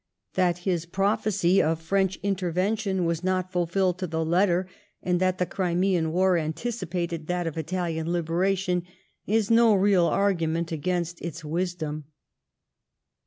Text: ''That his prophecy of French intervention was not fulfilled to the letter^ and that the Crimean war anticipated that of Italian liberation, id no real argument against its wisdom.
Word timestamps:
''That 0.33 0.57
his 0.65 0.87
prophecy 0.87 1.61
of 1.61 1.79
French 1.79 2.17
intervention 2.23 3.05
was 3.05 3.23
not 3.23 3.51
fulfilled 3.51 3.99
to 3.99 4.07
the 4.07 4.25
letter^ 4.25 4.65
and 5.03 5.19
that 5.21 5.37
the 5.37 5.45
Crimean 5.45 6.11
war 6.11 6.37
anticipated 6.39 7.27
that 7.27 7.45
of 7.45 7.55
Italian 7.55 8.11
liberation, 8.11 8.81
id 9.27 9.51
no 9.51 9.75
real 9.75 10.07
argument 10.07 10.71
against 10.71 11.21
its 11.21 11.45
wisdom. 11.45 12.05